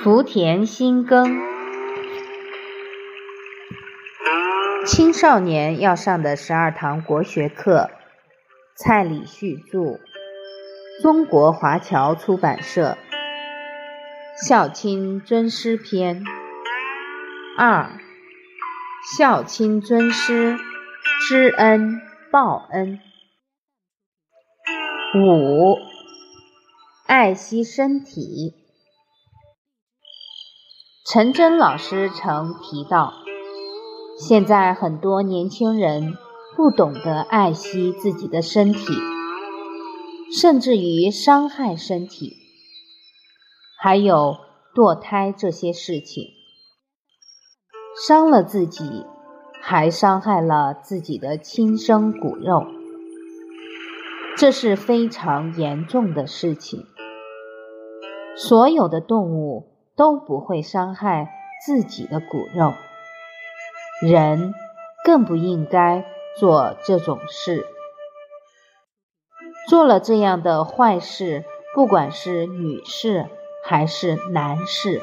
[0.00, 1.40] 福田新耕，
[4.86, 7.90] 青少年要上的十二堂国学课，
[8.76, 9.98] 蔡礼旭著，
[11.02, 12.96] 中国华侨出版社，
[14.46, 16.24] 《孝亲尊师篇》
[17.58, 17.90] 二，
[19.18, 20.56] 孝亲尊师，
[21.28, 23.00] 知恩报恩。
[25.16, 25.76] 五，
[27.08, 28.52] 爱惜身体。
[31.10, 33.14] 陈真老师曾提到，
[34.20, 36.18] 现在很多年轻人
[36.54, 38.92] 不懂得爱惜自己的身体，
[40.38, 42.36] 甚至于伤害身体，
[43.80, 44.36] 还有
[44.74, 46.26] 堕胎这些事情，
[48.06, 49.06] 伤了自己，
[49.62, 52.66] 还伤害了自己的亲生骨肉，
[54.36, 56.84] 这是非常严重的事情。
[58.38, 59.74] 所有的动物。
[59.98, 61.28] 都不会伤害
[61.66, 62.72] 自己的骨肉，
[64.00, 64.54] 人
[65.04, 66.04] 更不应该
[66.38, 67.66] 做这种事。
[69.68, 71.44] 做了这样的坏事，
[71.74, 73.26] 不管是女士
[73.64, 75.02] 还是男士，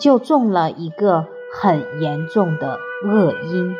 [0.00, 3.74] 就中了一个很严重的恶因，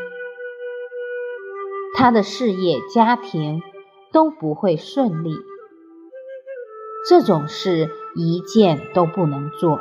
[1.97, 3.63] 他的事业、家庭
[4.13, 5.33] 都不会顺利。
[7.07, 9.81] 这种事一件都不能做。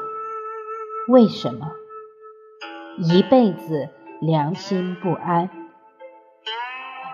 [1.07, 1.71] 为什么
[2.97, 5.49] 一辈子良心不安？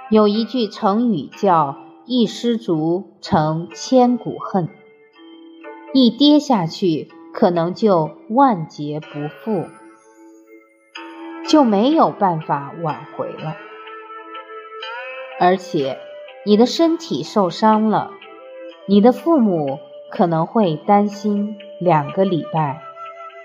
[0.10, 4.70] 有一句成语叫“一失足成千古恨”，
[5.94, 9.66] 一跌下去可能就万劫不复，
[11.48, 13.56] 就没有办法挽回了。
[15.40, 15.98] 而且
[16.46, 18.12] 你的身体受伤了，
[18.88, 19.80] 你的父母
[20.16, 22.84] 可能会担心两个礼拜。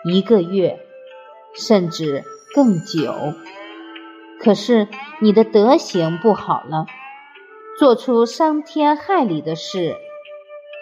[0.04, 0.78] 一个月，
[1.54, 3.14] 甚至更久。
[4.38, 4.86] 可是
[5.20, 6.86] 你的德行不好了，
[7.78, 9.96] 做出伤天害理的事，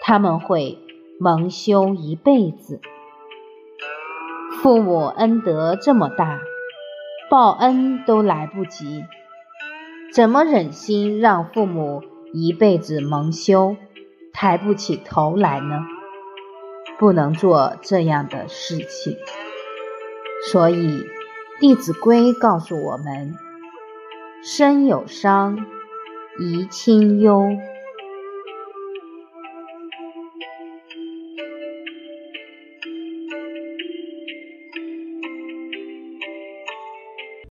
[0.03, 0.77] 他们会
[1.19, 2.81] 蒙羞一辈子。
[4.61, 6.41] 父母恩德这么大，
[7.29, 9.03] 报恩都来不及，
[10.13, 13.75] 怎么忍心让父母一辈子蒙羞，
[14.39, 15.83] 抬不起头来呢？
[16.99, 19.17] 不能做这样的事情，
[20.51, 20.99] 所以
[21.59, 23.33] 《弟子规》告诉我们：
[24.43, 25.65] 身有伤，
[26.37, 27.47] 贻亲忧。